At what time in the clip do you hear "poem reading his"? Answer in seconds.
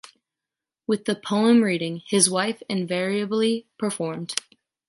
1.13-2.27